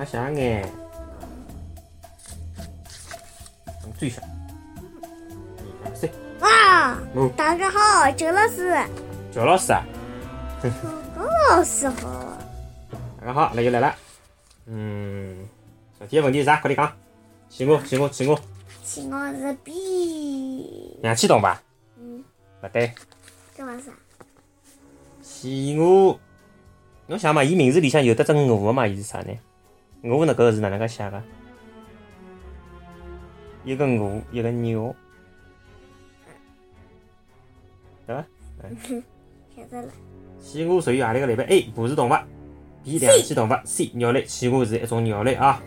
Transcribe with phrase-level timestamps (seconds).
[0.00, 0.66] 了下眼，
[3.98, 4.22] 最小。
[5.58, 6.10] 一二三，
[6.40, 8.74] 哇哦，大家好，周老师，
[9.30, 9.84] 周老师啊，
[11.14, 12.38] 高老师好。
[13.20, 13.94] 大家好，那就来了。
[14.64, 15.46] 嗯，
[16.08, 16.56] 第一个问题是啥？
[16.56, 16.90] 快点讲。
[17.50, 18.40] 气我，气我，气我。
[18.82, 21.62] 气我是 B，氧气动吧？
[21.98, 22.24] 嗯，
[22.62, 22.90] 不对，
[23.54, 23.92] 干嘛啥？
[25.20, 26.18] 企鹅。
[27.06, 28.86] 侬想嘛，伊名字里向有得只鹅嘛？
[28.86, 29.34] 伊是啥呢？
[30.02, 30.32] 鹅呢？
[30.34, 31.22] 搿个是哪能介写个？
[33.64, 34.94] 一个鹅，一个鸟，
[38.06, 38.24] 对伐？
[39.54, 39.92] 晓得了。
[40.40, 41.62] 企鹅属于何里个类别？A.
[41.74, 42.14] 哺乳动物
[42.82, 42.98] ，B.
[42.98, 43.90] 两栖动物，C.
[43.92, 44.24] 鸟类。
[44.24, 45.62] 企鹅是一种鸟类啊，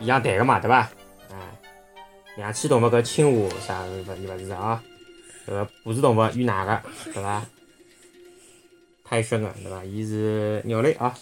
[0.00, 0.90] 一样对个嘛，对伐？
[1.30, 1.36] 哎，
[2.36, 4.82] 两栖动物搿青蛙啥勿伊勿是啊？
[5.46, 7.44] 搿个哺乳动物与哪个，对伐？
[9.04, 9.84] 胎生个，对伐？
[9.84, 11.14] 伊是鸟类啊。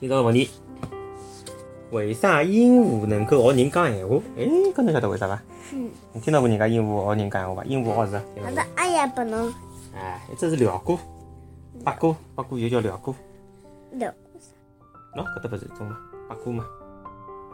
[0.00, 0.50] 今朝个问题，
[1.90, 4.16] 为啥鹦鹉能够学人讲闲话？
[4.36, 5.40] 哎，搿侬晓得为啥伐？
[5.72, 7.64] 嗯，你听到过人家鹦鹉学人讲闲话伐？
[7.64, 8.24] 鹦鹉学是啊。
[8.34, 9.54] 听到过好的，俺也不能
[9.94, 10.98] 哎，一只是鹩哥，
[11.84, 13.14] 八哥，八哥又叫鹩哥。
[13.96, 14.50] 鹩哥啥。
[15.14, 15.96] 喏，搿搭勿是一种嘛，
[16.28, 16.64] 八哥嘛。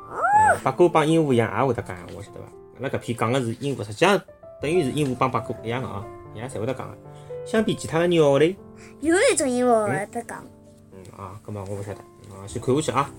[0.09, 0.17] 哦，
[0.65, 2.47] 八哥帮鹦鹉一样，也会得讲闲话，晓得伐？
[2.79, 4.21] 阿拉搿篇讲个是鹦鹉，实际上
[4.61, 6.97] 等于是鹦鹉帮八哥一样个啊，伊拉侪会得讲个。
[7.45, 8.57] 相比其他个鸟类，
[9.01, 10.43] 有一种鹦鹉会得讲，
[10.93, 12.01] 嗯啊，搿么我勿晓得，
[12.47, 13.11] 先看下去啊。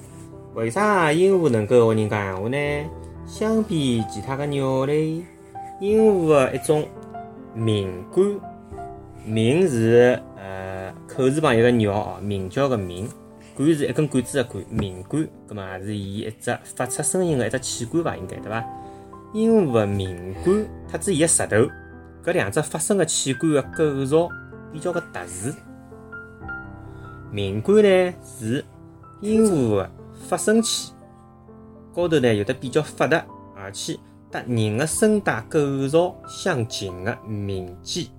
[0.53, 2.89] 为啥鹦鹉能够和人讲闲话呢？
[3.25, 5.23] 相比其他的鸟类，
[5.79, 6.85] 鹦鹉的一种
[7.53, 8.27] 鸣管，
[9.25, 13.07] 鸣是呃口字旁一个鸟哦，鸣叫个鸣，
[13.55, 18.17] 管是一根管子的管，鸣管，葛末是伊一只发出声音的一只器官伐？
[18.17, 18.65] 应该对伐？
[19.33, 21.55] 鹦鹉的鸣管特子伊个舌头，
[22.25, 24.27] 搿两只发声的器官的构造
[24.73, 25.53] 比较个特殊。
[27.31, 28.65] 鸣管呢是
[29.21, 29.91] 鹦鹉的
[30.27, 30.93] 发声器，
[31.93, 33.23] 高头呢有的比较发达，
[33.55, 33.97] 而且
[34.31, 38.09] 搭人的声带构造相近的鸣肌，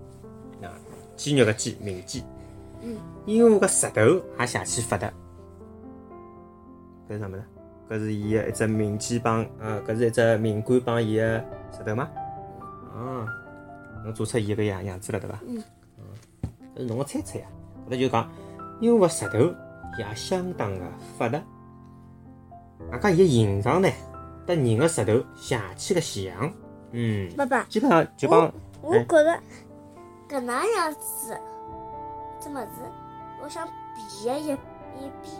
[0.62, 0.70] 啊，
[1.16, 2.22] 肌肉的肌，鸣肌。
[2.82, 2.96] 嗯。
[3.26, 4.00] 鹦鹉个舌头
[4.38, 5.12] 也邪气发达，
[7.08, 7.44] 搿是啥物事？
[7.91, 11.44] 搿是伊个一只鸣肌帮，呃，搿是一只鸣管帮伊个
[11.76, 12.08] 舌头吗？
[12.94, 13.26] 啊，
[14.04, 15.38] 侬做出伊个样样子了对伐？
[15.46, 15.62] 嗯。
[16.76, 17.46] 搿是侬个猜测呀。
[17.86, 18.30] 搿搭就讲。
[18.80, 19.54] 鹦鹉个舌头
[19.98, 20.84] 也相当的
[21.19, 21.41] 发达，
[22.91, 23.88] 外加伊个形状呢，
[24.47, 26.53] 搭人个舌头邪气个像，
[26.92, 29.41] 嗯，爸爸，基本上就帮我觉着
[30.28, 31.38] 搿能样子，
[32.41, 32.82] 这么子，
[33.42, 35.30] 我想比个一一比，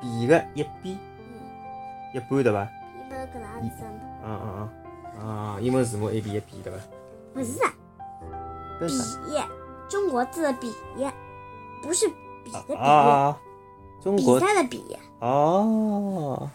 [0.00, 2.68] 比个一比嗯，一半对伐？
[2.94, 3.84] 比个搿能样子，
[4.24, 5.58] 啊啊啊啊！
[5.60, 6.78] 英文字母 A B 一比对伐？
[7.34, 7.44] 不
[8.88, 9.38] 是比？
[9.88, 10.72] 中国字的比，
[11.82, 12.10] 不是
[12.44, 13.38] 比的比，啊
[14.02, 16.50] 中国比国赛的比，哦，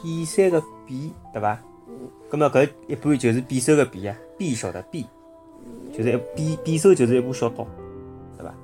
[0.00, 1.58] 比赛的比对伐？
[1.88, 5.04] 嗯，葛末搿一般就是匕首的匕啊，匕首的匕，
[5.92, 7.66] 就是一匕匕首就是一把小刀，
[8.36, 8.54] 对伐？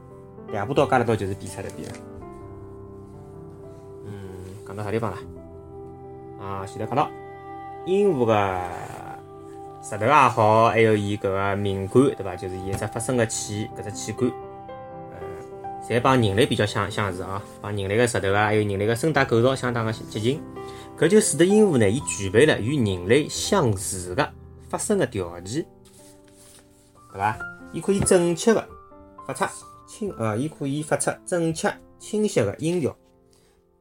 [0.53, 1.93] 两把刀加了刀就是比赛的比了。
[4.06, 4.12] 嗯，
[4.66, 5.19] 讲到啥地方了？
[6.41, 7.10] 啊，现在讲到
[7.84, 8.34] 鹦鹉个
[9.83, 12.37] 舌头也好，还有伊搿个鸣管，对伐？
[12.37, 14.37] 就是伊一只发声个器，搿只器官，呃，
[15.88, 20.41] 侪帮人类比较相相似啊，帮人类个舌头啊，还有人类个声带构造相当个接近。
[20.99, 24.32] 搿就使得鹦鹉呢，伊具备了与人类相似的
[24.69, 25.65] 发声的条件，
[27.12, 27.38] 对伐？
[27.72, 28.69] 伊可以准确的
[29.27, 29.44] 发出
[29.87, 32.94] 清呃，伊可以发出准确清晰的音调，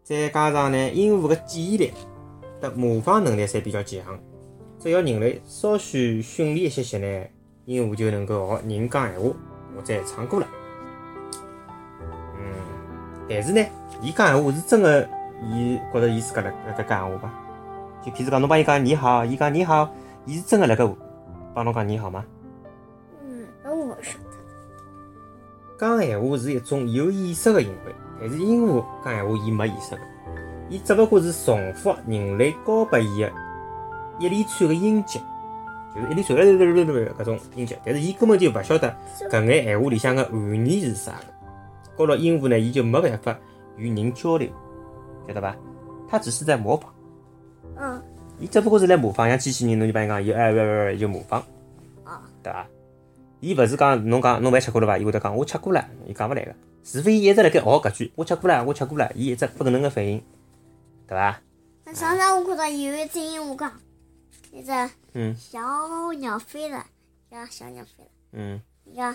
[0.03, 1.91] 再加上呢，鹦鹉的记忆力
[2.61, 4.17] 和模仿能力侪比较强。
[4.79, 7.27] 只要人类稍许训练一些些呢，
[7.65, 9.35] 鹦鹉就能够学人讲闲话
[9.75, 10.47] 或者唱歌了。
[13.27, 13.65] 嗯，但是呢，
[14.01, 15.07] 伊讲闲话是真的。
[15.39, 17.31] 伊觉着伊自家辣辣盖讲闲话伐？
[18.03, 19.87] 就譬如讲，侬帮伊讲你好，伊讲你好，
[20.25, 20.83] 伊是真个辣盖
[21.53, 22.25] 帮侬讲你好吗？
[23.23, 24.35] 嗯，那我说的，
[25.79, 30.01] 讲闲话是一种有意识个行为，但是鹦鹉讲闲话伊没意识个，
[30.71, 33.31] 伊只不过是重复人类教拨伊个
[34.17, 35.21] 一连串个音节，
[35.93, 38.91] 就是一连串搿种音节，但是伊根本就勿晓得
[39.29, 41.36] 搿眼闲话里向个含义是啥个。
[41.97, 43.37] 搞了鹦鹉呢，伊就没办法
[43.75, 44.49] 与人交流。
[45.27, 45.55] 晓得伐？
[46.09, 46.93] 它只是在模仿，
[47.75, 48.01] 嗯，
[48.39, 51.43] 伊只不过是来模仿，像机器人，侬就帮伊讲，伊哎喂喂喂，就模仿，
[52.05, 52.65] 啊，对伐？
[53.41, 54.97] 伊勿是讲侬讲侬饭吃过了伐？
[54.97, 60.23] 伊会得讲我吃过了，伊讲勿来个，除非伊一直辣盖学搿句我吃过了，我吃过了，伊一直不可能个反应，
[61.07, 61.41] 对伐？
[61.83, 63.71] 那上次我看到有一只鹦鹉讲，
[64.53, 64.71] 一只
[65.13, 65.59] 嗯小
[66.13, 66.85] 鸟飞了，
[67.31, 69.13] 呀，小鸟飞了，嗯伊讲，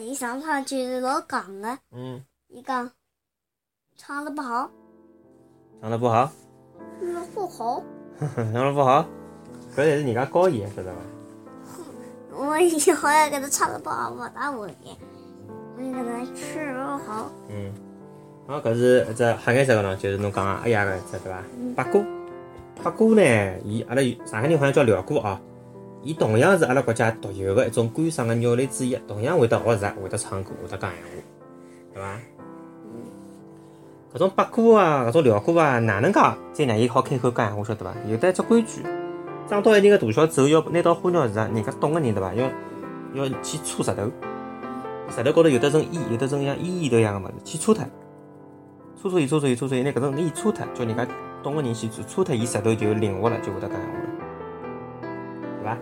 [0.00, 2.90] 伊上趟就是老戆个，嗯伊讲，
[3.96, 4.70] 唱的不好，
[5.80, 6.30] 唱的不好，
[7.00, 7.82] 唱的不好。
[8.20, 9.04] 唱的不好，
[9.74, 11.00] 搿才是人家高音，晓得伐？
[12.36, 14.74] 我以后要给他唱的不好，我打我的，
[15.76, 17.30] 我给他吃不好。
[17.48, 17.72] 嗯，
[18.46, 21.42] 啊，搿是一只黑颜色个喏，就是侬讲个哎呀个只对伐？
[21.76, 22.04] 八哥，
[22.82, 25.38] 八哥呢，伊阿拉上海人好像叫辽哥哦。
[26.02, 31.08] 伊同样是阿拉国家独有的一种观赏的鸟类之一，同样会得学习、会得唱歌、会得讲闲话，
[31.94, 32.18] 对伐？
[34.14, 36.20] 搿种八哥啊，搿种鹩哥啊，哪能介
[36.52, 37.94] 再让伊好开口讲闲话，晓得伐？
[38.08, 38.82] 有得一只规矩，
[39.48, 42.32] 长到一定个大小之后，要拿到花鸟市场，人家懂个人对伐？
[42.34, 42.48] 要
[43.14, 44.10] 要去搓石头，
[45.10, 47.84] 石头高头有得种烟，有得种像烟烟头一样个物事，去搓脱，
[49.02, 51.06] 搓搓伊，搓搓伊，搓搓伊，拿搿种烟搓脱，叫人家
[51.42, 53.96] 懂个人去搓，搓脱伊石头就灵活了，就会得讲闲话，
[55.58, 55.78] 对伐？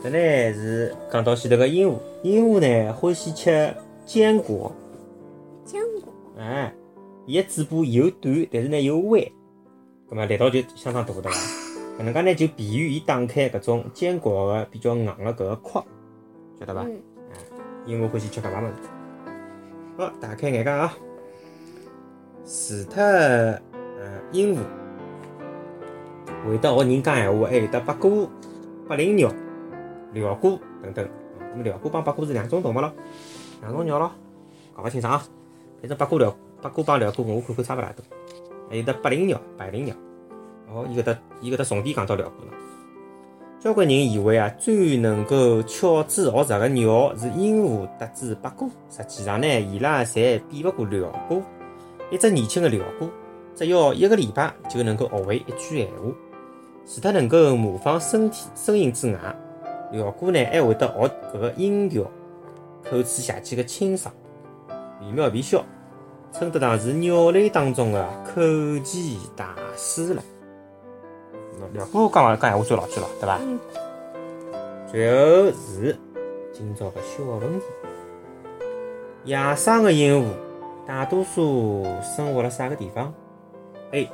[0.00, 0.18] 这呢
[0.54, 3.74] 是讲到前头个鹦鹉，鹦鹉呢欢喜吃
[4.06, 4.72] 坚果，
[5.64, 6.72] 坚果，哎，
[7.26, 9.20] 伊个嘴巴又短，但是呢又弯，
[10.08, 11.30] 葛末力道就相当大，对伐？
[11.98, 15.84] 搿能介呢就便于伊打开搿种坚果个比较硬个搿个壳，
[16.60, 16.82] 晓得伐？
[16.82, 17.02] 嗯，
[17.86, 18.88] 鹦鹉欢喜吃搿介物事。
[19.96, 20.96] 好，打开眼界啊！
[22.44, 23.60] 除脱呃
[24.30, 24.58] 鹦鹉
[26.46, 28.30] 会得学人讲闲话，还有得八哥、
[28.88, 29.30] 八灵鸟、
[30.12, 31.08] 辽哥等等。
[31.50, 32.92] 那么辽哥帮八哥是两种动物咯，
[33.60, 34.10] 两种鸟咯，
[34.74, 35.22] 搞勿清爽啊。
[35.80, 38.04] 反正八哥辽八哥帮辽哥我看看差勿大多。
[38.70, 39.94] 还有得八灵鸟、百灵鸟。
[40.70, 42.52] 哦，伊搿搭伊搿搭重点讲到辽哥了。
[43.60, 51.42] 交关人以为啊，最能够巧嘴学舌个鸟是鹦鹉搭子八哥，实际上呢，伊拉侪比勿过辽哥。
[52.10, 53.08] 一只年轻的辽哥，
[53.54, 56.14] 只要一个礼拜就能够学会一句闲话。
[56.90, 59.36] 除脱能够模仿身体声音之外，
[59.92, 62.02] 辽哥呢还会得学搿个音调，
[62.82, 64.12] 口齿邪气个清爽，
[65.02, 65.62] 惟妙惟肖，
[66.32, 68.40] 称得上是鸟类当中的口
[68.82, 70.22] 技大师了。
[71.52, 73.38] 那么辽哥讲话讲闲话最老句了，对伐？
[73.42, 73.60] 嗯，
[74.90, 75.94] 最后是
[76.54, 77.66] 今朝个小问题：
[79.24, 80.26] 野生的鹦鹉
[80.86, 83.12] 大多数生活辣啥个地方
[83.92, 84.08] ？A.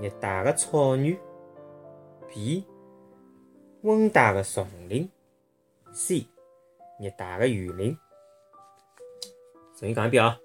[0.00, 1.18] 热带的草原
[2.30, 2.62] ；B.
[3.82, 5.10] 温带的丛林
[5.92, 6.24] ；C.
[7.00, 7.96] 热带的雨林。
[9.76, 10.38] 重新讲一遍啊！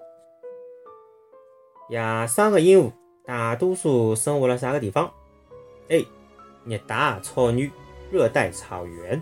[1.90, 2.92] 野生的鹦鹉
[3.26, 5.12] 大多数生活辣啥个地方
[5.90, 6.08] ？A.
[6.66, 7.72] 热带草原、
[8.12, 9.22] 热带草原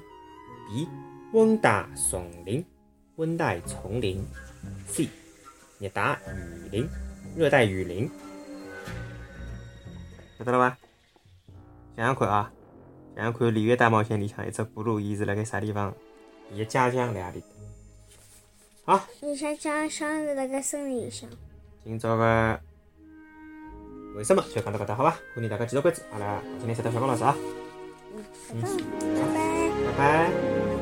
[0.69, 0.87] ；B.
[1.33, 2.65] 温带丛林、
[3.17, 4.25] 温带丛林
[4.87, 5.09] ；C.
[5.79, 6.89] 热带雨林、
[7.35, 8.09] 热带雨林。
[10.41, 10.77] 晓得了伐？
[11.95, 12.51] 想想看啊，
[13.15, 15.93] 想想看《里约大冒险》里向一只咕噜，伊是辣盖啥地方？
[16.51, 18.97] 伊个家乡辣何里搭？
[18.97, 21.29] 好，你像家乡是那个森林上，
[21.83, 22.59] 今朝个
[24.15, 25.11] 为什么就讲到搿搭，好伐？
[25.35, 27.37] 欢迎大家继续关注阿拉今天三条小高老师啊，
[28.51, 28.61] 嗯，
[28.99, 29.71] 拜拜。
[29.85, 30.80] 拜拜。